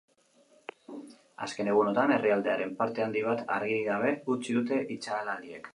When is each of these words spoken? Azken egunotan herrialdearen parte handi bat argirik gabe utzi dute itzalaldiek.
Azken 1.47 1.69
egunotan 1.73 2.15
herrialdearen 2.17 2.75
parte 2.83 3.07
handi 3.07 3.25
bat 3.29 3.47
argirik 3.59 3.87
gabe 3.95 4.17
utzi 4.37 4.59
dute 4.61 4.85
itzalaldiek. 4.99 5.67